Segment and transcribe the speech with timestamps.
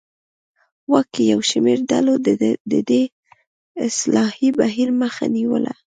[0.91, 2.13] واک کې یو شمېر ډلو
[2.71, 3.03] د دې
[3.87, 5.73] اصلاحي بهیر مخه نیوله.